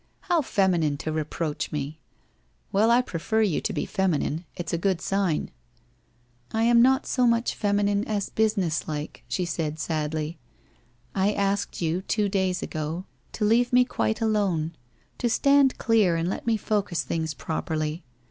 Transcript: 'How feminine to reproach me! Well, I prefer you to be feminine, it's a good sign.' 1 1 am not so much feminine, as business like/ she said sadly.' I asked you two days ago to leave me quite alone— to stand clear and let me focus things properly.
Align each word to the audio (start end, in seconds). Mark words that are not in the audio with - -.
'How 0.31 0.41
feminine 0.41 0.97
to 0.97 1.11
reproach 1.11 1.71
me! 1.71 1.99
Well, 2.71 2.89
I 2.89 3.03
prefer 3.03 3.43
you 3.43 3.61
to 3.61 3.71
be 3.71 3.85
feminine, 3.85 4.45
it's 4.55 4.73
a 4.73 4.77
good 4.79 4.99
sign.' 4.99 5.51
1 6.49 6.63
1 6.63 6.63
am 6.71 6.81
not 6.81 7.05
so 7.05 7.27
much 7.27 7.53
feminine, 7.53 8.03
as 8.07 8.29
business 8.31 8.87
like/ 8.87 9.23
she 9.27 9.45
said 9.45 9.77
sadly.' 9.77 10.39
I 11.13 11.33
asked 11.33 11.83
you 11.83 12.01
two 12.01 12.29
days 12.29 12.63
ago 12.63 13.05
to 13.33 13.45
leave 13.45 13.71
me 13.71 13.85
quite 13.85 14.21
alone— 14.21 14.73
to 15.19 15.29
stand 15.29 15.77
clear 15.77 16.15
and 16.15 16.27
let 16.27 16.47
me 16.47 16.57
focus 16.57 17.03
things 17.03 17.35
properly. 17.35 18.03